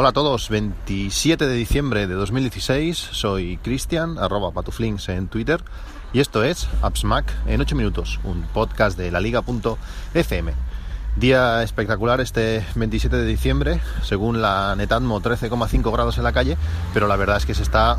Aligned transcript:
Hola 0.00 0.08
a 0.08 0.12
todos, 0.12 0.48
27 0.48 1.46
de 1.46 1.54
diciembre 1.54 2.06
de 2.06 2.14
2016, 2.14 2.96
soy 2.96 3.58
Cristian, 3.58 4.16
arroba 4.16 4.50
patuflinks 4.50 5.10
en 5.10 5.28
Twitter, 5.28 5.62
y 6.14 6.20
esto 6.20 6.42
es 6.42 6.68
AppsMac 6.80 7.30
en 7.46 7.60
8 7.60 7.76
minutos, 7.76 8.18
un 8.24 8.40
podcast 8.44 8.96
de 8.96 9.10
la 9.10 9.20
liga.fm. 9.20 10.54
Día 11.20 11.62
espectacular 11.62 12.22
este 12.22 12.64
27 12.76 13.14
de 13.14 13.26
diciembre, 13.26 13.82
según 14.02 14.40
la 14.40 14.74
Netatmo 14.74 15.20
13,5 15.20 15.92
grados 15.92 16.16
en 16.16 16.24
la 16.24 16.32
calle, 16.32 16.56
pero 16.94 17.08
la 17.08 17.16
verdad 17.16 17.36
es 17.36 17.44
que 17.44 17.52
se 17.52 17.62
está, 17.62 17.98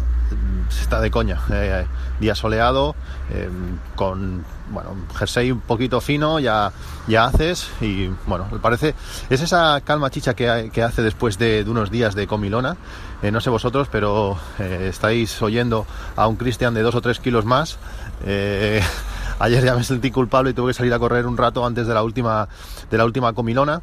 se 0.70 0.82
está 0.82 1.00
de 1.00 1.12
coña. 1.12 1.40
Eh, 1.52 1.86
día 2.20 2.34
soleado, 2.34 2.96
eh, 3.30 3.48
con 3.96 4.44
bueno, 4.72 4.96
jersey 5.14 5.52
un 5.52 5.60
poquito 5.60 6.02
fino, 6.02 6.40
ya, 6.40 6.72
ya 7.08 7.26
haces 7.26 7.70
y 7.80 8.10
bueno, 8.26 8.48
parece, 8.60 8.96
es 9.30 9.42
esa 9.42 9.82
calma 9.82 10.10
chicha 10.10 10.34
que, 10.34 10.82
hace 10.82 11.04
después 11.04 11.38
de, 11.38 11.64
de, 11.64 11.70
unos 11.70 11.92
días 11.92 12.16
de 12.16 12.26
comilona. 12.26 12.76
Eh, 13.22 13.30
no 13.30 13.40
sé 13.40 13.52
vosotros, 13.52 13.88
pero 13.92 14.36
eh, 14.58 14.88
estáis 14.90 15.40
oyendo 15.44 15.86
a 16.16 16.26
un 16.26 16.38
Cristian 16.38 16.74
de 16.74 16.82
dos 16.82 16.96
o 16.96 17.02
tres 17.02 17.20
kilos 17.20 17.46
más. 17.46 17.78
Ayer 19.42 19.64
ya 19.64 19.74
me 19.74 19.84
sentí 19.84 20.12
culpable 20.12 20.52
y 20.52 20.54
tuve 20.54 20.70
que 20.70 20.76
salir 20.76 20.94
a 20.94 21.00
correr 21.00 21.26
un 21.26 21.36
rato 21.36 21.66
antes 21.66 21.88
de 21.88 21.96
la 21.96 22.04
última, 22.04 22.48
de 22.92 22.98
la 22.98 23.06
última 23.06 23.34
comilona. 23.34 23.82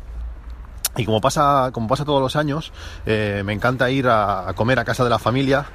Y 0.97 1.05
como 1.05 1.21
pasa, 1.21 1.71
como 1.73 1.89
pasa 1.89 2.05
todos 2.05 2.21
los 2.21 2.37
años, 2.37 2.73
eh, 3.07 3.43
me 3.45 3.55
encanta 3.55 3.91
ir 3.91 4.07
a, 4.09 4.53
comer 4.55 4.79
a 4.79 4.85
casa 4.85 5.03
de 5.03 5.11
la 5.11 5.19
familia. 5.19 5.67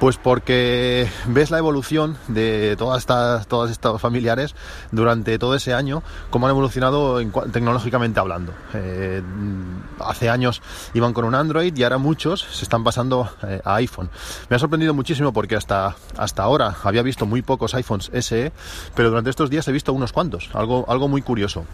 Pues 0.00 0.16
porque 0.18 1.08
ves 1.26 1.50
la 1.50 1.58
evolución 1.58 2.16
de 2.28 2.74
todas 2.76 2.98
estas, 2.98 3.46
todas 3.46 3.70
estas 3.70 4.00
familiares 4.00 4.54
durante 4.90 5.38
todo 5.38 5.54
ese 5.54 5.72
año, 5.72 6.02
cómo 6.30 6.46
han 6.46 6.50
evolucionado 6.50 7.20
en, 7.20 7.32
tecnológicamente 7.52 8.20
hablando. 8.20 8.52
Eh, 8.74 9.22
hace 10.00 10.28
años 10.28 10.62
iban 10.94 11.12
con 11.12 11.24
un 11.24 11.34
Android 11.34 11.74
y 11.76 11.84
ahora 11.84 11.98
muchos 11.98 12.42
se 12.42 12.64
están 12.64 12.82
pasando 12.82 13.30
eh, 13.46 13.60
a 13.64 13.76
iPhone. 13.76 14.10
Me 14.50 14.56
ha 14.56 14.58
sorprendido 14.58 14.94
muchísimo 14.94 15.32
porque 15.32 15.56
hasta, 15.56 15.94
hasta 16.18 16.42
ahora 16.42 16.74
había 16.82 17.02
visto 17.02 17.24
muy 17.24 17.42
pocos 17.42 17.74
iPhones 17.74 18.10
SE, 18.20 18.52
pero 18.94 19.10
durante 19.10 19.30
estos 19.30 19.48
días 19.48 19.66
he 19.68 19.72
visto 19.72 19.92
unos 19.92 20.12
cuantos, 20.12 20.50
algo, 20.54 20.84
algo 20.88 21.08
muy 21.08 21.22
curioso. 21.22 21.64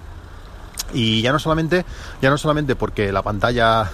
Y 0.92 1.22
ya 1.22 1.32
no 1.32 1.38
solamente, 1.38 1.84
ya 2.20 2.30
no 2.30 2.38
solamente 2.38 2.76
porque 2.76 3.12
la 3.12 3.22
pantalla 3.22 3.90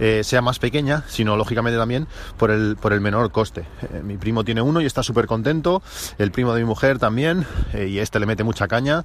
eh, 0.00 0.24
sea 0.24 0.42
más 0.42 0.58
pequeña, 0.58 1.04
sino 1.08 1.36
lógicamente 1.36 1.78
también 1.78 2.08
por 2.36 2.50
el, 2.50 2.76
por 2.76 2.92
el 2.92 3.00
menor 3.00 3.30
coste. 3.30 3.66
Eh, 3.82 4.02
mi 4.02 4.16
primo 4.16 4.44
tiene 4.44 4.62
uno 4.62 4.80
y 4.80 4.86
está 4.86 5.02
súper 5.02 5.26
contento, 5.26 5.82
el 6.18 6.32
primo 6.32 6.54
de 6.54 6.60
mi 6.62 6.66
mujer 6.66 6.98
también, 6.98 7.46
eh, 7.74 7.86
y 7.86 7.98
este 7.98 8.18
le 8.18 8.26
mete 8.26 8.42
mucha 8.42 8.66
caña, 8.66 9.04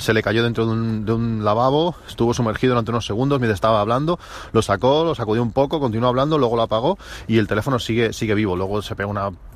se 0.00 0.12
le 0.12 0.22
cayó 0.22 0.42
dentro 0.42 0.66
de 0.66 0.72
un, 0.72 1.04
de 1.04 1.12
un, 1.12 1.44
lavabo, 1.44 1.94
estuvo 2.08 2.34
sumergido 2.34 2.72
durante 2.72 2.90
unos 2.90 3.06
segundos 3.06 3.38
mientras 3.38 3.56
estaba 3.56 3.80
hablando, 3.80 4.18
lo 4.52 4.62
sacó, 4.62 5.04
lo 5.04 5.14
sacudió 5.14 5.42
un 5.42 5.52
poco, 5.52 5.80
continuó 5.80 6.08
hablando, 6.08 6.38
luego 6.38 6.56
lo 6.56 6.62
apagó 6.62 6.98
y 7.26 7.38
el 7.38 7.46
teléfono 7.46 7.78
sigue, 7.78 8.12
sigue 8.12 8.34
vivo, 8.34 8.56
luego 8.56 8.82
se 8.82 8.96
pega 8.96 9.08
una 9.08 9.22
un 9.28 9.51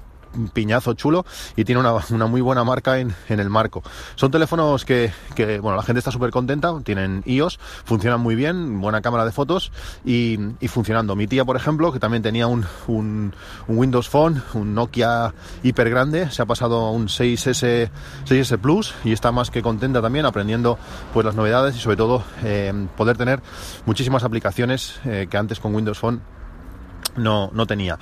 piñazo 0.52 0.94
chulo 0.94 1.24
y 1.56 1.64
tiene 1.64 1.80
una, 1.80 1.94
una 2.10 2.26
muy 2.26 2.40
buena 2.40 2.64
marca 2.64 2.98
en, 2.98 3.14
en, 3.28 3.40
el 3.40 3.50
marco. 3.50 3.82
Son 4.14 4.30
teléfonos 4.30 4.84
que, 4.84 5.12
que 5.34 5.58
bueno, 5.58 5.76
la 5.76 5.82
gente 5.82 5.98
está 5.98 6.10
súper 6.10 6.30
contenta, 6.30 6.72
tienen 6.84 7.22
iOS, 7.26 7.58
funcionan 7.84 8.20
muy 8.20 8.34
bien, 8.34 8.80
buena 8.80 9.00
cámara 9.00 9.24
de 9.24 9.32
fotos 9.32 9.72
y, 10.04 10.38
y 10.60 10.68
funcionando. 10.68 11.16
Mi 11.16 11.26
tía, 11.26 11.44
por 11.44 11.56
ejemplo, 11.56 11.92
que 11.92 11.98
también 11.98 12.22
tenía 12.22 12.46
un, 12.46 12.64
un, 12.86 13.34
Windows 13.68 14.08
Phone, 14.08 14.42
un 14.54 14.74
Nokia 14.74 15.34
hiper 15.62 15.90
grande, 15.90 16.30
se 16.30 16.42
ha 16.42 16.46
pasado 16.46 16.80
a 16.86 16.90
un 16.90 17.08
6S, 17.08 17.90
6S 18.26 18.58
Plus 18.58 18.94
y 19.04 19.12
está 19.12 19.32
más 19.32 19.50
que 19.50 19.62
contenta 19.62 20.02
también 20.02 20.26
aprendiendo 20.26 20.78
pues 21.12 21.24
las 21.24 21.34
novedades 21.34 21.76
y 21.76 21.80
sobre 21.80 21.96
todo 21.96 22.22
eh, 22.42 22.72
poder 22.96 23.16
tener 23.16 23.40
muchísimas 23.84 24.24
aplicaciones 24.24 25.00
eh, 25.04 25.26
que 25.30 25.36
antes 25.36 25.60
con 25.60 25.74
Windows 25.74 25.98
Phone 25.98 26.20
no, 27.16 27.50
no 27.52 27.66
tenía. 27.66 27.98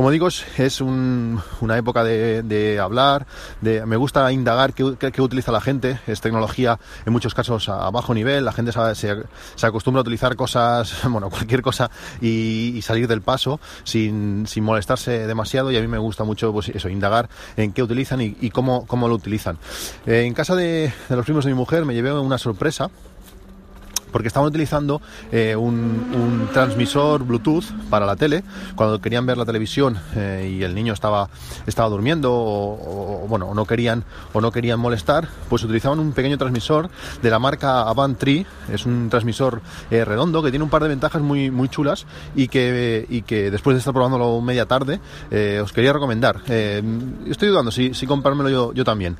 Como 0.00 0.10
digo, 0.10 0.28
es 0.28 0.80
un, 0.80 1.42
una 1.60 1.76
época 1.76 2.02
de, 2.02 2.42
de 2.42 2.80
hablar, 2.80 3.26
me 3.60 3.96
gusta 3.96 4.32
indagar 4.32 4.72
qué, 4.72 4.96
qué, 4.96 5.20
utiliza 5.20 5.52
la 5.52 5.60
gente, 5.60 6.00
es 6.06 6.22
tecnología 6.22 6.78
en 7.04 7.12
muchos 7.12 7.34
casos 7.34 7.68
a, 7.68 7.90
bajo 7.90 8.14
nivel, 8.14 8.46
la 8.46 8.52
gente 8.52 8.72
se, 8.72 8.94
se, 8.94 9.66
acostumbra 9.66 10.00
a 10.00 10.02
utilizar 10.02 10.36
cosas, 10.36 11.02
bueno, 11.10 11.28
cualquier 11.28 11.60
cosa 11.60 11.90
y, 12.22 12.80
salir 12.80 13.08
del 13.08 13.20
paso 13.20 13.60
sin, 13.84 14.46
sin, 14.46 14.64
molestarse 14.64 15.26
demasiado 15.26 15.70
y 15.70 15.76
a 15.76 15.82
mí 15.82 15.86
me 15.86 15.98
gusta 15.98 16.24
mucho 16.24 16.50
pues 16.50 16.70
eso, 16.70 16.88
indagar 16.88 17.28
en 17.58 17.72
qué 17.72 17.82
utilizan 17.82 18.22
y, 18.22 18.50
cómo, 18.50 18.86
cómo, 18.86 19.06
lo 19.06 19.16
utilizan. 19.16 19.58
Eh, 20.06 20.22
en 20.22 20.32
casa 20.32 20.56
de 20.56 20.90
los 21.10 21.26
primos 21.26 21.44
de 21.44 21.50
mi 21.50 21.56
mujer 21.56 21.84
me 21.84 21.92
llevé 21.92 22.10
una 22.10 22.38
sorpresa 22.38 22.90
porque 24.10 24.28
estaban 24.28 24.48
utilizando 24.48 25.00
eh, 25.32 25.56
un, 25.56 26.48
transmisor 26.52 27.24
Bluetooth 27.24 27.64
para 27.88 28.06
la 28.06 28.16
tele. 28.16 28.42
Cuando 28.74 29.00
querían 29.00 29.26
ver 29.26 29.36
la 29.36 29.44
televisión 29.44 29.98
eh, 30.16 30.56
y 30.58 30.62
el 30.62 30.74
niño 30.74 30.92
estaba 30.92 31.28
estaba 31.66 31.88
durmiendo 31.88 32.32
o, 32.32 33.26
bueno 33.28 33.54
no 33.54 33.64
querían 33.64 34.04
o 34.32 34.40
no 34.40 34.50
querían 34.50 34.80
molestar 34.80 35.28
pues 35.48 35.62
utilizaban 35.62 36.00
un 36.00 36.12
pequeño 36.12 36.38
transmisor 36.38 36.90
de 37.22 37.30
la 37.30 37.38
marca 37.38 37.82
Avant 37.82 38.18
3 38.18 38.46
es 38.72 38.86
un 38.86 39.08
transmisor 39.10 39.60
eh, 39.90 40.04
redondo 40.04 40.42
que 40.42 40.50
tiene 40.50 40.64
un 40.64 40.70
par 40.70 40.82
de 40.82 40.88
ventajas 40.88 41.22
muy 41.22 41.50
muy 41.50 41.68
chulas 41.68 42.06
y 42.34 42.48
que 42.48 43.06
y 43.08 43.22
que 43.22 43.50
después 43.50 43.74
de 43.74 43.78
estar 43.78 43.94
probándolo 43.94 44.40
media 44.40 44.66
tarde 44.66 45.00
os 45.62 45.72
quería 45.72 45.92
recomendar. 45.92 46.40
Estoy 46.46 47.48
dudando 47.48 47.70
si, 47.70 47.94
si 47.94 48.06
comprármelo 48.06 48.48
yo, 48.48 48.72
yo 48.72 48.84
también. 48.84 49.16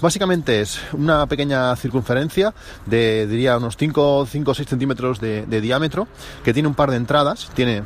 Básicamente 0.00 0.60
es 0.60 0.80
una 0.92 1.26
pequeña 1.26 1.74
circunferencia 1.76 2.54
de 2.86 3.26
diría 3.26 3.53
unos 3.56 3.76
5 3.76 4.18
o 4.18 4.26
6 4.26 4.68
centímetros 4.68 5.20
de, 5.20 5.60
diámetro, 5.60 6.08
que 6.44 6.52
tiene 6.52 6.68
un 6.68 6.74
par 6.74 6.90
de 6.90 6.96
entradas, 6.96 7.50
tiene 7.54 7.82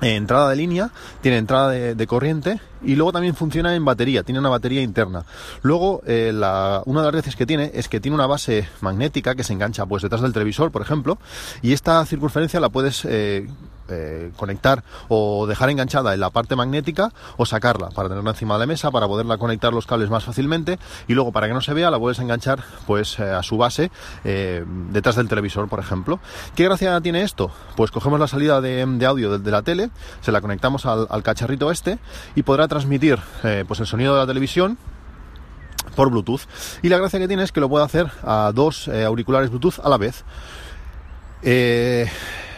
eh, 0.00 0.14
entrada 0.16 0.50
de 0.50 0.56
línea, 0.56 0.90
tiene 1.20 1.38
entrada 1.38 1.70
de, 1.70 2.06
corriente 2.06 2.60
y 2.82 2.94
luego 2.94 3.12
también 3.12 3.34
funciona 3.34 3.74
en 3.74 3.84
batería, 3.84 4.22
tiene 4.22 4.38
una 4.38 4.48
batería 4.48 4.82
interna. 4.82 5.24
Luego, 5.62 6.02
eh, 6.06 6.30
una 6.32 7.00
de 7.00 7.06
las 7.06 7.12
gracias 7.12 7.36
que 7.36 7.46
tiene 7.46 7.70
es 7.74 7.88
que 7.88 8.00
tiene 8.00 8.14
una 8.14 8.26
base 8.26 8.68
magnética 8.80 9.34
que 9.34 9.44
se 9.44 9.52
engancha 9.52 9.86
pues 9.86 10.02
detrás 10.02 10.22
del 10.22 10.32
televisor, 10.32 10.70
por 10.70 10.82
ejemplo, 10.82 11.18
y 11.62 11.72
esta 11.72 12.04
circunferencia 12.06 12.60
la 12.60 12.68
puedes 12.68 13.04
eh, 13.04 13.48
eh, 13.88 14.30
conectar 14.36 14.84
o 15.08 15.46
dejar 15.46 15.70
enganchada 15.70 16.12
en 16.14 16.20
la 16.20 16.30
parte 16.30 16.56
magnética 16.56 17.12
o 17.36 17.46
sacarla 17.46 17.88
para 17.88 18.08
tenerla 18.08 18.30
encima 18.30 18.54
de 18.54 18.60
la 18.60 18.66
mesa, 18.66 18.90
para 18.90 19.06
poderla 19.06 19.38
conectar 19.38 19.72
los 19.72 19.86
cables 19.86 20.10
más 20.10 20.24
fácilmente 20.24 20.78
y 21.06 21.14
luego 21.14 21.32
para 21.32 21.48
que 21.48 21.54
no 21.54 21.60
se 21.60 21.72
vea 21.72 21.90
la 21.90 21.96
vuelves 21.96 22.18
a 22.18 22.22
enganchar 22.22 22.62
pues 22.86 23.18
a 23.18 23.42
su 23.42 23.56
base 23.56 23.90
detrás 24.22 25.16
del 25.16 25.28
televisor, 25.28 25.68
por 25.68 25.80
ejemplo. 25.80 26.20
¿Qué 26.54 26.64
gracia 26.64 27.00
tiene 27.00 27.22
esto? 27.22 27.50
Pues 27.76 27.90
cogemos 27.90 28.20
la 28.20 28.28
salida 28.28 28.60
de, 28.60 28.82
audio 29.06 29.32
de, 29.32 29.38
de, 29.38 29.50
la 29.50 29.62
tele, 29.62 29.90
se 30.20 30.32
la 30.32 30.40
conectamos 30.40 30.84
al, 30.84 31.06
al 31.08 31.22
cacharrito 31.22 31.70
este 31.70 31.98
y 32.34 32.42
podrá 32.42 32.67
transmitir 32.68 33.18
eh, 33.44 33.64
pues 33.66 33.80
el 33.80 33.86
sonido 33.86 34.14
de 34.14 34.20
la 34.20 34.26
televisión 34.26 34.78
por 35.94 36.10
Bluetooth. 36.10 36.42
Y 36.82 36.88
la 36.88 36.98
gracia 36.98 37.18
que 37.18 37.28
tiene 37.28 37.42
es 37.42 37.52
que 37.52 37.60
lo 37.60 37.68
puede 37.68 37.84
hacer 37.84 38.10
a 38.22 38.52
dos 38.54 38.88
eh, 38.88 39.04
auriculares 39.04 39.50
Bluetooth 39.50 39.80
a 39.82 39.88
la 39.88 39.96
vez. 39.96 40.24
Eh, 41.42 42.08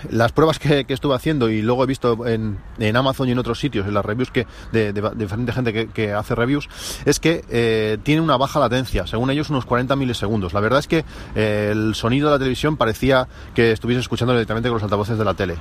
las 0.08 0.32
pruebas 0.32 0.58
que, 0.58 0.84
que, 0.84 0.94
estuve 0.94 1.14
haciendo 1.14 1.50
y 1.50 1.62
luego 1.62 1.84
he 1.84 1.86
visto 1.86 2.26
en, 2.26 2.58
Amazon 2.96 3.28
y 3.28 3.32
en 3.32 3.38
otros 3.38 3.58
sitios, 3.58 3.86
en 3.86 3.94
las 3.94 4.04
reviews 4.04 4.30
que 4.30 4.46
de, 4.72 4.92
diferente 5.14 5.52
gente 5.52 5.88
que, 5.88 6.12
hace 6.12 6.34
reviews, 6.34 6.68
es 7.04 7.20
que 7.20 7.44
eh, 7.50 7.98
tiene 8.02 8.20
una 8.20 8.36
baja 8.36 8.58
latencia, 8.60 9.06
según 9.06 9.30
ellos 9.30 9.50
unos 9.50 9.64
40 9.64 9.96
milisegundos. 9.96 10.52
La 10.52 10.60
verdad 10.60 10.80
es 10.80 10.86
que 10.86 11.04
eh, 11.34 11.68
el 11.72 11.94
sonido 11.94 12.28
de 12.28 12.34
la 12.34 12.38
televisión 12.38 12.76
parecía 12.76 13.28
que 13.54 13.72
estuviese 13.72 14.00
escuchando 14.00 14.32
directamente 14.32 14.68
con 14.68 14.76
los 14.76 14.82
altavoces 14.82 15.18
de 15.18 15.24
la 15.24 15.34
tele. 15.34 15.56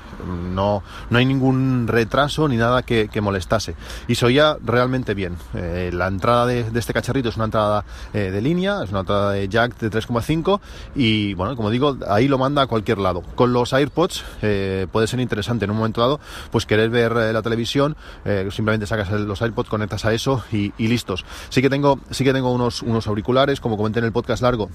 No, 0.54 0.84
no 1.10 1.18
hay 1.18 1.26
ningún 1.26 1.88
retraso 1.88 2.48
ni 2.48 2.58
nada 2.58 2.84
que, 2.84 3.10
molestase. 3.20 3.76
Y 4.08 4.16
se 4.16 4.26
oía 4.26 4.58
realmente 4.64 5.14
bien. 5.14 5.36
Eh, 5.54 5.92
la 5.94 6.08
entrada 6.08 6.46
de, 6.46 6.72
de, 6.72 6.80
este 6.80 6.94
cacharrito 6.94 7.28
es 7.28 7.36
una 7.36 7.46
entrada 7.46 7.84
de 8.14 8.42
línea, 8.42 8.82
es 8.84 8.92
una 8.92 9.02
entrada 9.02 9.34
de 9.34 9.50
jack 9.50 9.78
de 9.78 9.92
3,5 9.92 10.62
y 10.96 11.34
bueno, 11.34 11.56
como 11.56 11.70
digo, 11.70 11.98
ahí 12.08 12.28
lo 12.28 12.38
manda 12.38 12.62
a 12.62 12.68
cualquier 12.68 12.98
lado. 12.98 13.22
Con 13.36 13.54
los 13.54 13.74
AirPods 13.74 14.24
eh, 14.42 14.88
puede 14.92 15.08
ser 15.08 15.20
interesante 15.20 15.66
en 15.66 15.72
un 15.72 15.78
momento 15.78 16.02
dado, 16.02 16.20
pues 16.52 16.66
querer 16.66 16.90
ver 16.90 17.12
eh, 17.14 17.34
la 17.34 17.42
televisión, 17.42 17.96
eh, 18.26 18.48
simplemente 18.52 18.88
sacas 18.88 19.12
los 19.12 19.42
iPods, 19.42 19.70
conectas 19.70 20.06
a 20.06 20.14
eso 20.14 20.44
y, 20.52 20.72
listos. 20.78 21.26
Sí 21.50 21.62
que 21.62 21.70
tengo, 21.70 22.00
sí 22.10 22.24
que 22.24 22.34
tengo 22.34 22.52
unos, 22.52 22.82
unos 22.82 23.08
auriculares, 23.08 23.60
como 23.60 23.78
comenté 23.78 24.00
en 24.00 24.06
el 24.06 24.12
podcast 24.12 24.42
largo, 24.42 24.70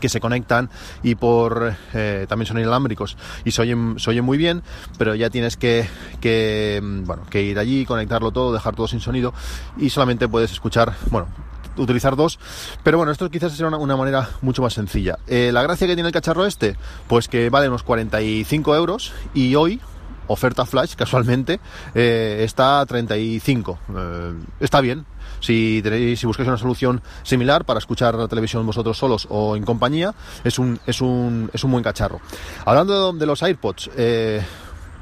que 0.00 0.08
se 0.08 0.20
conectan 0.20 0.70
y 1.02 1.14
por 1.14 1.74
también 1.92 2.46
son 2.46 2.58
inalámbricos 2.58 3.16
y 3.44 3.52
se 3.52 3.62
oyen, 3.62 3.96
se 3.98 4.10
oyen 4.10 4.24
muy 4.24 4.38
bien, 4.38 4.62
pero 4.98 5.14
ya 5.14 5.30
tienes 5.30 5.56
que, 5.56 5.86
que, 6.20 6.80
bueno, 6.82 7.24
que 7.30 7.42
ir 7.42 7.58
allí, 7.58 7.84
conectarlo 7.84 8.32
todo, 8.32 8.52
dejar 8.52 8.74
todo 8.74 8.88
sin 8.88 9.00
sonido 9.00 9.32
y 9.76 9.90
solamente 9.90 10.26
puedes 10.28 10.50
escuchar, 10.50 10.94
bueno, 11.10 11.28
utilizar 11.76 12.16
dos, 12.16 12.38
pero 12.82 12.98
bueno, 12.98 13.12
esto 13.12 13.30
quizás 13.30 13.58
una, 13.60 13.76
una 13.76 13.96
manera 13.96 14.28
mucho 14.40 14.62
más 14.62 14.74
sencilla. 14.74 15.18
Eh, 15.26 15.50
la 15.52 15.62
gracia 15.62 15.86
que 15.86 15.94
tiene 15.94 16.08
el 16.08 16.12
cacharro 16.12 16.46
este, 16.46 16.76
pues 17.08 17.28
que 17.28 17.50
vale 17.50 17.68
unos 17.68 17.82
45 17.82 18.76
euros 18.76 19.12
y 19.34 19.54
hoy 19.54 19.80
oferta 20.26 20.64
flash, 20.64 20.94
casualmente, 20.94 21.60
eh, 21.94 22.42
está 22.44 22.80
a 22.80 22.86
35. 22.86 23.78
Eh, 23.96 24.34
está 24.60 24.80
bien. 24.80 25.04
Si, 25.40 25.80
tenéis, 25.82 26.20
si 26.20 26.26
buscáis 26.26 26.48
una 26.48 26.56
solución 26.56 27.02
similar 27.24 27.64
para 27.64 27.78
escuchar 27.78 28.14
la 28.14 28.28
televisión 28.28 28.64
vosotros 28.64 28.96
solos 28.96 29.26
o 29.28 29.56
en 29.56 29.64
compañía, 29.64 30.14
es 30.44 30.58
un, 30.58 30.78
es 30.86 31.00
un, 31.00 31.50
es 31.52 31.64
un 31.64 31.72
buen 31.72 31.82
cacharro. 31.82 32.20
Hablando 32.64 33.12
de 33.12 33.26
los 33.26 33.42
AirPods, 33.42 33.90
eh, 33.96 34.42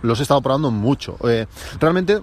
los 0.03 0.19
he 0.19 0.23
estado 0.23 0.41
probando 0.41 0.71
mucho. 0.71 1.17
realmente 1.79 2.23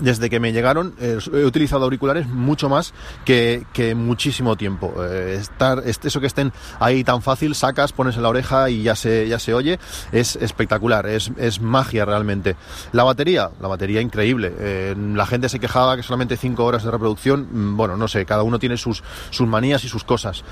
desde 0.00 0.30
que 0.30 0.40
me 0.40 0.52
llegaron 0.52 0.94
eh, 1.00 1.18
he 1.32 1.44
utilizado 1.44 1.84
auriculares 1.84 2.26
mucho 2.28 2.68
más 2.68 2.92
que, 3.24 3.64
muchísimo 3.96 4.56
tiempo. 4.56 4.94
Eh, 5.04 5.36
estar, 5.40 5.82
eso 5.86 6.20
que 6.20 6.26
estén 6.26 6.52
ahí 6.80 7.04
tan 7.04 7.22
fácil, 7.22 7.54
sacas, 7.54 7.92
pones 7.92 8.16
en 8.16 8.22
la 8.22 8.28
oreja 8.28 8.70
y 8.70 8.82
ya 8.82 8.96
se, 8.96 9.28
ya 9.28 9.38
se 9.38 9.54
oye, 9.54 9.78
es 10.12 10.36
espectacular, 10.36 11.06
es, 11.06 11.30
es 11.38 11.60
magia 11.60 12.04
realmente. 12.04 12.56
La 12.92 13.04
batería, 13.04 13.50
la 13.60 13.68
batería 13.68 14.00
increíble. 14.00 14.52
Eh, 14.58 14.94
la 14.96 15.26
gente 15.26 15.48
se 15.48 15.58
quejaba 15.58 15.96
que 15.96 16.02
solamente 16.02 16.36
5 16.36 16.64
horas 16.64 16.84
de 16.84 16.90
reproducción, 16.90 17.48
mm, 17.50 17.76
bueno, 17.76 17.96
no 17.96 18.08
sé, 18.08 18.24
cada 18.24 18.42
uno 18.42 18.58
tiene 18.58 18.76
sus, 18.76 19.02
sus 19.30 19.46
manías 19.46 19.84
y 19.84 19.88
sus 19.88 20.04
cosas. 20.04 20.44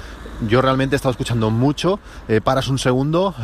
Yo 0.49 0.63
realmente 0.63 0.95
he 0.95 0.97
estado 0.97 1.13
escuchando 1.13 1.51
mucho, 1.51 2.01
paras 2.43 2.69
un 2.69 2.79
segundo, 2.79 3.35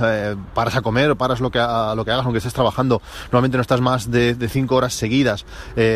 paras 0.54 0.76
a 0.76 0.82
comer, 0.82 1.16
paras 1.16 1.40
lo 1.40 1.50
que, 1.50 1.58
lo 1.58 2.04
que 2.04 2.10
hagas, 2.10 2.24
aunque 2.24 2.38
estés 2.38 2.52
trabajando, 2.52 3.00
normalmente 3.24 3.56
no 3.56 3.62
estás 3.62 3.80
más 3.80 4.10
de 4.10 4.48
5 4.48 4.74
horas 4.74 4.94
seguidas. 4.94 5.44
Eh, 5.76 5.89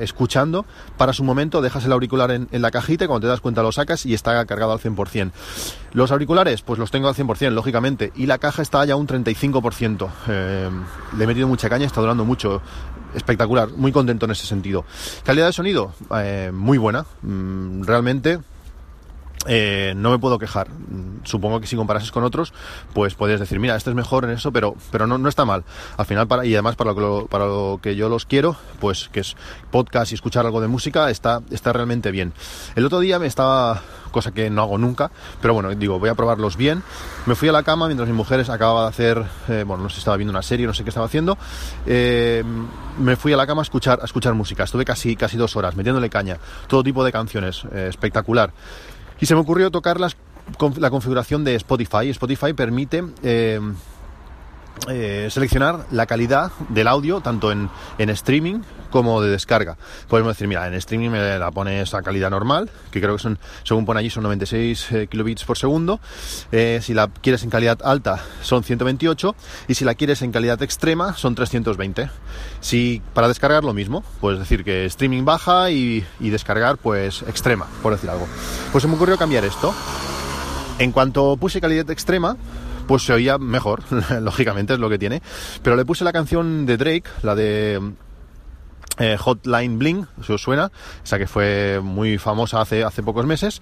escuchando, 0.00 0.64
paras 0.96 1.20
un 1.20 1.26
momento, 1.26 1.62
dejas 1.62 1.84
el 1.84 1.92
auricular 1.92 2.30
en, 2.30 2.48
la 2.50 2.70
cajita 2.70 3.04
y 3.04 3.08
cuando 3.08 3.26
te 3.26 3.30
das 3.30 3.40
cuenta 3.40 3.62
lo 3.62 3.72
sacas 3.72 4.06
y 4.06 4.14
está 4.14 4.44
cargado 4.46 4.72
al 4.72 4.80
100%. 4.80 5.30
Los 5.92 6.10
auriculares, 6.10 6.62
pues 6.62 6.78
los 6.78 6.90
tengo 6.90 7.08
al 7.08 7.14
100%, 7.14 7.50
lógicamente, 7.50 8.12
y 8.16 8.26
la 8.26 8.38
caja 8.38 8.62
está 8.62 8.84
ya 8.84 8.96
un 8.96 9.06
35%. 9.06 10.08
Eh, 10.28 10.70
le 11.16 11.24
he 11.24 11.26
metido 11.26 11.48
mucha 11.48 11.68
caña, 11.68 11.86
está 11.86 12.00
durando 12.00 12.24
mucho. 12.24 12.62
Espectacular, 13.14 13.70
muy 13.70 13.92
contento 13.92 14.24
en 14.24 14.32
ese 14.32 14.44
sentido. 14.44 14.84
Calidad 15.24 15.46
de 15.46 15.52
sonido, 15.52 15.94
eh, 16.16 16.50
muy 16.52 16.78
buena. 16.78 17.06
Mm, 17.22 17.84
realmente 17.84 18.40
eh, 19.46 19.94
no 19.96 20.10
me 20.10 20.18
puedo 20.18 20.38
quejar. 20.38 20.68
Supongo 21.24 21.60
que 21.60 21.66
si 21.66 21.76
comparases 21.76 22.10
con 22.10 22.24
otros, 22.24 22.52
pues 22.92 23.14
puedes 23.14 23.40
decir, 23.40 23.58
mira, 23.58 23.76
este 23.76 23.90
es 23.90 23.96
mejor 23.96 24.24
en 24.24 24.30
eso, 24.30 24.52
pero, 24.52 24.76
pero 24.90 25.06
no, 25.06 25.18
no 25.18 25.28
está 25.28 25.44
mal. 25.44 25.64
Al 25.96 26.06
final, 26.06 26.28
y 26.44 26.54
además 26.54 26.76
para 26.76 26.92
lo, 26.92 27.22
que 27.22 27.28
para 27.28 27.46
lo 27.46 27.80
que 27.82 27.96
yo 27.96 28.08
los 28.08 28.26
quiero, 28.26 28.56
pues 28.80 29.08
que 29.12 29.20
es 29.20 29.36
podcast 29.70 30.12
y 30.12 30.14
escuchar 30.14 30.44
algo 30.44 30.60
de 30.60 30.68
música, 30.68 31.10
está, 31.10 31.40
está 31.50 31.72
realmente 31.72 32.10
bien. 32.10 32.32
El 32.74 32.84
otro 32.86 33.00
día 33.00 33.18
me 33.18 33.26
estaba, 33.26 33.82
cosa 34.10 34.32
que 34.32 34.50
no 34.50 34.62
hago 34.62 34.78
nunca, 34.78 35.10
pero 35.40 35.54
bueno, 35.54 35.74
digo, 35.74 35.98
voy 35.98 36.08
a 36.08 36.14
probarlos 36.14 36.56
bien. 36.56 36.82
Me 37.26 37.34
fui 37.34 37.48
a 37.48 37.52
la 37.52 37.62
cama 37.62 37.86
mientras 37.86 38.08
mi 38.08 38.14
mujer 38.14 38.44
acababa 38.50 38.82
de 38.82 38.88
hacer, 38.88 39.24
eh, 39.48 39.64
bueno, 39.66 39.82
no 39.82 39.90
sé, 39.90 39.98
estaba 39.98 40.16
viendo 40.16 40.30
una 40.30 40.42
serie, 40.42 40.66
no 40.66 40.74
sé 40.74 40.84
qué 40.84 40.90
estaba 40.90 41.06
haciendo. 41.06 41.38
Eh, 41.86 42.44
me 42.98 43.16
fui 43.16 43.32
a 43.32 43.36
la 43.36 43.46
cama 43.46 43.62
a 43.62 43.64
escuchar, 43.64 43.98
a 44.02 44.04
escuchar 44.04 44.34
música. 44.34 44.64
Estuve 44.64 44.84
casi, 44.84 45.16
casi 45.16 45.36
dos 45.36 45.56
horas 45.56 45.74
metiéndole 45.76 46.10
caña, 46.10 46.38
todo 46.68 46.82
tipo 46.82 47.04
de 47.04 47.12
canciones, 47.12 47.64
espectacular. 47.72 48.52
Y 49.20 49.26
se 49.26 49.34
me 49.34 49.40
ocurrió 49.40 49.70
tocar 49.70 49.98
la 50.00 50.10
configuración 50.90 51.44
de 51.44 51.54
Spotify. 51.54 52.10
Spotify 52.10 52.52
permite 52.52 53.04
eh, 53.22 53.60
eh, 54.88 55.28
seleccionar 55.30 55.86
la 55.92 56.06
calidad 56.06 56.50
del 56.68 56.88
audio 56.88 57.20
tanto 57.20 57.52
en, 57.52 57.70
streaming 57.98 58.60
como 58.94 59.20
de 59.20 59.28
descarga. 59.28 59.76
Podemos 60.06 60.36
decir, 60.36 60.46
mira, 60.46 60.68
en 60.68 60.74
streaming 60.74 61.10
me 61.10 61.36
la 61.36 61.50
pones 61.50 61.92
a 61.94 62.02
calidad 62.02 62.30
normal, 62.30 62.70
que 62.92 63.00
creo 63.00 63.16
que 63.16 63.22
son, 63.22 63.40
según 63.64 63.84
pone 63.84 63.98
allí, 63.98 64.08
son 64.08 64.22
96 64.22 64.92
eh, 64.92 65.06
kilobits 65.08 65.42
por 65.42 65.58
segundo. 65.58 65.98
Eh, 66.52 66.78
si 66.80 66.94
la 66.94 67.08
quieres 67.08 67.42
en 67.42 67.50
calidad 67.50 67.80
alta, 67.82 68.22
son 68.42 68.62
128. 68.62 69.34
Y 69.66 69.74
si 69.74 69.84
la 69.84 69.96
quieres 69.96 70.22
en 70.22 70.30
calidad 70.30 70.62
extrema, 70.62 71.14
son 71.14 71.34
320. 71.34 72.08
Si 72.60 73.02
para 73.14 73.26
descargar 73.26 73.64
lo 73.64 73.74
mismo, 73.74 74.04
puedes 74.20 74.38
decir 74.38 74.62
que 74.62 74.84
streaming 74.84 75.24
baja 75.24 75.72
y, 75.72 76.06
y 76.20 76.30
descargar, 76.30 76.76
pues 76.76 77.22
extrema, 77.22 77.66
por 77.82 77.94
decir 77.94 78.08
algo. 78.10 78.28
Pues 78.70 78.82
se 78.82 78.86
me 78.86 78.94
ocurrió 78.94 79.18
cambiar 79.18 79.44
esto. 79.44 79.74
En 80.78 80.92
cuanto 80.92 81.36
puse 81.36 81.60
calidad 81.60 81.90
extrema, 81.90 82.36
pues 82.86 83.02
se 83.02 83.12
oía 83.12 83.38
mejor, 83.38 83.82
lógicamente 84.20 84.74
es 84.74 84.78
lo 84.78 84.88
que 84.88 85.00
tiene. 85.00 85.20
Pero 85.64 85.74
le 85.74 85.84
puse 85.84 86.04
la 86.04 86.12
canción 86.12 86.64
de 86.64 86.76
Drake, 86.76 87.10
la 87.22 87.34
de 87.34 87.80
eh, 88.98 89.16
Hotline 89.22 89.78
Bling, 89.78 90.06
si 90.24 90.32
os 90.32 90.42
suena, 90.42 90.70
esa 91.02 91.18
que 91.18 91.26
fue 91.26 91.80
muy 91.82 92.18
famosa 92.18 92.60
hace, 92.60 92.84
hace 92.84 93.02
pocos 93.02 93.26
meses, 93.26 93.60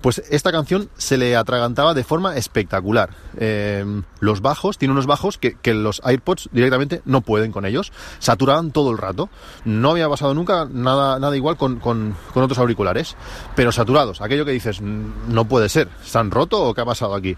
pues 0.00 0.22
esta 0.30 0.52
canción 0.52 0.88
se 0.96 1.16
le 1.16 1.36
atragantaba 1.36 1.94
de 1.94 2.04
forma 2.04 2.36
espectacular. 2.36 3.10
Eh, 3.36 3.84
los 4.20 4.40
bajos, 4.40 4.78
tiene 4.78 4.92
unos 4.92 5.06
bajos 5.06 5.38
que, 5.38 5.56
los 5.74 6.00
AirPods 6.04 6.48
directamente 6.52 7.02
no 7.04 7.20
pueden 7.20 7.52
con 7.52 7.64
ellos, 7.64 7.92
saturaban 8.18 8.70
todo 8.70 8.90
el 8.90 8.98
rato. 8.98 9.28
No 9.64 9.90
había 9.90 10.08
pasado 10.08 10.34
nunca 10.34 10.66
nada, 10.70 11.18
nada 11.18 11.36
igual 11.36 11.56
con, 11.56 11.80
otros 12.34 12.58
auriculares, 12.58 13.16
pero 13.54 13.72
saturados, 13.72 14.20
aquello 14.20 14.44
que 14.44 14.52
dices, 14.52 14.80
no 14.80 15.44
puede 15.46 15.68
ser, 15.68 15.88
¿se 16.02 16.18
han 16.18 16.30
roto 16.30 16.62
o 16.62 16.74
qué 16.74 16.80
ha 16.80 16.86
pasado 16.86 17.14
aquí? 17.14 17.36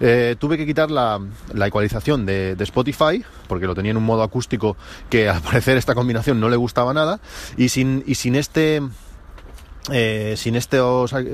Eh, 0.00 0.36
tuve 0.38 0.56
que 0.56 0.66
quitar 0.66 0.90
la, 0.90 1.20
la 1.52 1.66
ecualización 1.66 2.24
de, 2.24 2.56
de 2.56 2.64
Spotify, 2.64 3.24
porque 3.48 3.66
lo 3.66 3.74
tenía 3.74 3.90
en 3.90 3.96
un 3.96 4.04
modo 4.04 4.22
acústico 4.22 4.76
que 5.10 5.28
al 5.28 5.40
parecer 5.42 5.76
esta 5.76 5.94
combinación 5.94 6.40
no 6.40 6.48
le 6.48 6.56
gustaba 6.56 6.94
nada, 6.94 7.20
y 7.56 7.68
sin, 7.68 8.04
y 8.06 8.14
sin 8.14 8.36
este 8.36 8.82
eh, 9.92 10.34
sin, 10.36 10.56
este, 10.56 10.78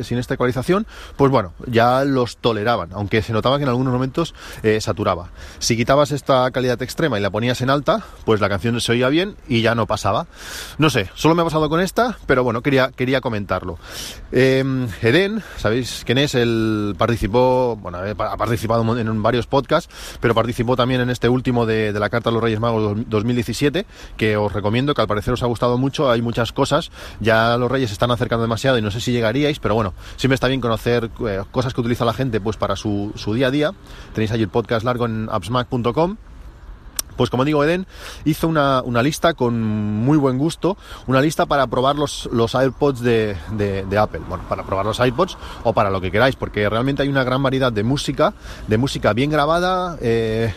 sin 0.03 0.19
esta 0.19 0.35
ecualización, 0.35 0.87
pues 1.17 1.31
bueno, 1.31 1.55
ya 1.67 2.05
los 2.05 2.37
toleraban, 2.37 2.91
aunque 2.93 3.23
se 3.23 3.33
notaba 3.33 3.57
que 3.57 3.63
en 3.63 3.69
algunos 3.69 3.93
momentos 3.93 4.35
eh, 4.63 4.81
saturaba. 4.81 5.31
Si 5.59 5.77
quitabas 5.77 6.13
esta 6.13 6.51
calidad 6.51 6.81
extrema 6.83 7.19
y 7.19 7.23
la 7.23 7.31
ponías 7.31 7.61
en 7.63 7.71
alta, 7.71 8.05
pues 8.25 8.41
la 8.41 8.49
canción 8.49 8.81
se 8.81 8.93
oía 8.93 9.09
bien 9.09 9.37
y 9.49 9.63
ya 9.63 9.75
no 9.75 9.87
pasaba. 9.87 10.27
No 10.79 10.91
sé, 10.91 11.11
solo 11.15 11.35
me 11.35 11.43
ha 11.43 11.45
pasado 11.45 11.69
con 11.69 11.81
esta, 11.81 12.19
pero 12.27 12.45
bueno, 12.45 12.63
quería, 12.63 12.91
quería 12.95 13.21
comentarlo. 13.21 13.79
Eh, 14.33 14.63
Eden, 15.01 15.43
¿sabéis 15.57 16.03
quién 16.05 16.19
es? 16.19 16.35
Él 16.35 16.95
participó, 16.99 17.77
bueno, 17.81 17.99
ha 17.99 18.37
participado 18.37 18.99
en 18.99 19.23
varios 19.23 19.47
podcasts, 19.47 19.93
pero 20.21 20.35
participó 20.35 20.77
también 20.77 21.01
en 21.01 21.11
este 21.11 21.29
último 21.29 21.67
de, 21.67 21.93
de 21.93 22.01
la 22.01 22.11
Carta 22.11 22.31
a 22.31 22.33
los 22.33 22.43
Reyes 22.43 22.61
Magos 22.61 22.99
2017, 23.07 23.87
que 24.17 24.37
os 24.37 24.53
recomiendo, 24.53 24.95
que 24.95 25.01
al 25.01 25.09
parecer 25.09 25.33
os 25.35 25.43
ha 25.43 25.47
gustado 25.47 25.79
mucho, 25.79 26.11
hay 26.11 26.23
muchas 26.23 26.53
cosas, 26.53 26.91
ya 27.21 27.57
los 27.57 27.71
Reyes 27.71 27.93
están 27.93 28.11
acercando 28.11 28.42
demasiado 28.43 28.79
y 28.79 28.83
no 28.83 28.91
sé 28.91 29.01
si 29.01 29.13
llegaríais, 29.13 29.59
pero 29.59 29.75
bueno, 29.75 29.95
siempre 30.17 30.35
está 30.35 30.49
bien 30.49 30.61
conocer 30.61 31.11
eh, 31.27 31.43
cosas 31.51 31.75
que 31.75 31.81
utiliza 31.81 32.05
la 32.05 32.13
gente 32.13 32.41
pues 32.41 32.57
para 32.57 32.77
su, 32.77 33.13
día 33.35 33.49
a 33.49 33.51
día. 33.51 33.73
Tenéis 34.15 34.33
ahí 34.33 34.43
el 34.43 34.49
podcast 34.49 34.85
largo 34.85 35.07
en 35.07 35.29
appsmac.com. 35.31 36.17
Pues 37.17 37.29
como 37.29 37.45
digo, 37.45 37.63
Eden 37.63 37.87
hizo 38.25 38.49
una, 38.49 38.83
lista 39.03 39.35
con 39.35 39.61
muy 39.61 40.17
buen 40.17 40.39
gusto, 40.39 40.79
una 41.07 41.21
lista 41.21 41.45
para 41.45 41.67
probar 41.67 41.97
los, 41.97 42.29
los 42.33 42.55
AirPods 42.55 43.01
de, 43.01 43.37
Apple. 43.99 44.23
Bueno, 44.29 44.45
para 44.49 44.65
probar 44.65 44.87
los 44.87 44.99
iPods 44.99 45.37
o 45.63 45.73
para 45.75 45.91
lo 45.91 46.01
que 46.01 46.11
queráis, 46.11 46.37
porque 46.37 46.69
realmente 46.69 47.03
hay 47.03 47.09
una 47.09 47.23
gran 47.23 47.43
variedad 47.43 47.71
de 47.71 47.83
música, 47.83 48.33
de 48.67 48.79
música 48.79 49.13
bien 49.13 49.31
grabada, 49.31 49.99
eh, 50.01 50.55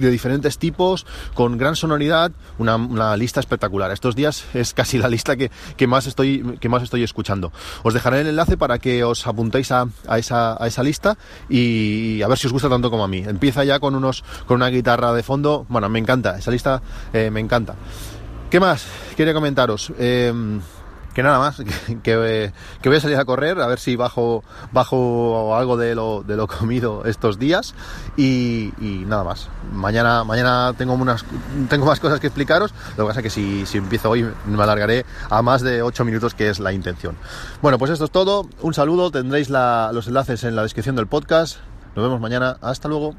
de 0.00 0.10
diferentes 0.10 0.58
tipos, 0.58 1.06
con 1.34 1.58
gran 1.58 1.76
sonoridad, 1.76 2.32
una, 2.58 3.16
lista 3.16 3.40
espectacular. 3.40 3.90
Estos 3.90 4.16
días 4.16 4.44
es 4.54 4.74
casi 4.74 4.98
la 4.98 5.08
lista 5.08 5.36
que, 5.36 5.50
más, 5.86 6.06
estoy, 6.06 6.58
que 6.60 6.68
más 6.68 6.82
estoy 6.82 7.02
escuchando. 7.02 7.52
Os 7.82 7.94
dejaré 7.94 8.20
el 8.20 8.28
enlace 8.28 8.56
para 8.56 8.78
que 8.78 9.04
os 9.04 9.26
apuntéis 9.26 9.72
a, 9.72 9.88
esa, 10.16 10.62
a 10.62 10.66
esa 10.66 10.82
lista 10.82 11.16
y 11.48 12.22
a 12.22 12.28
ver 12.28 12.38
si 12.38 12.46
os 12.46 12.52
gusta 12.52 12.68
tanto 12.68 12.90
como 12.90 13.04
a 13.04 13.08
mí. 13.08 13.18
Empieza 13.18 13.64
ya 13.64 13.78
con, 13.80 13.94
unos, 13.94 14.24
con 14.46 14.56
una 14.56 14.68
guitarra 14.68 15.12
de 15.12 15.22
fondo. 15.22 15.66
Bueno, 15.68 15.88
me 15.88 15.98
encanta, 15.98 16.38
esa 16.38 16.50
lista 16.50 16.82
eh, 17.12 17.30
me 17.30 17.40
encanta. 17.40 17.74
¿Qué 18.50 18.58
más? 18.58 18.84
Quería 19.16 19.32
comentaros. 19.32 19.92
Eh, 19.98 20.32
que 21.14 21.22
nada 21.22 21.38
más, 21.38 21.56
que, 22.02 22.52
voy 22.84 22.96
a 22.96 23.00
salir 23.00 23.16
a 23.16 23.24
correr, 23.24 23.60
a 23.60 23.66
ver 23.66 23.78
si 23.78 23.96
bajo, 23.96 24.44
bajo 24.72 25.56
algo 25.56 25.76
de 25.76 25.94
lo, 25.94 26.22
de 26.22 26.36
lo 26.36 26.46
comido 26.58 27.04
estos 27.04 27.38
días 27.38 27.74
y, 28.16 28.72
nada 29.06 29.24
más. 29.24 29.48
Mañana, 29.72 30.24
mañana 30.24 30.74
tengo, 30.76 30.94
unas, 30.94 31.24
tengo 31.68 31.86
más 31.86 32.00
cosas 32.00 32.20
que 32.20 32.26
explicaros, 32.26 32.72
lo 32.96 33.04
que 33.04 33.08
pasa 33.08 33.20
es 33.20 33.24
que 33.24 33.30
si, 33.30 33.66
si 33.66 33.78
empiezo 33.78 34.10
hoy 34.10 34.28
me 34.46 34.62
alargaré 34.62 35.04
a 35.28 35.42
más 35.42 35.62
de 35.62 35.82
8 35.82 36.04
minutos, 36.04 36.34
que 36.34 36.48
es 36.48 36.60
la 36.60 36.72
intención. 36.72 37.16
Bueno, 37.62 37.78
pues 37.78 37.90
esto 37.90 38.04
es 38.04 38.10
todo, 38.10 38.48
un 38.60 38.74
saludo, 38.74 39.10
tendréis 39.10 39.50
los 39.50 40.06
enlaces 40.06 40.44
en 40.44 40.56
la 40.56 40.62
descripción 40.62 40.96
del 40.96 41.06
podcast, 41.06 41.58
nos 41.96 42.04
vemos 42.04 42.20
mañana, 42.20 42.56
hasta 42.60 42.88
luego. 42.88 43.14